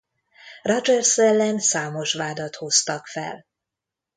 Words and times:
Rogers 0.63 1.17
ellen 1.17 1.59
számos 1.59 2.13
vádat 2.13 2.55
hoztak 2.55 3.05
fel. 3.07 3.45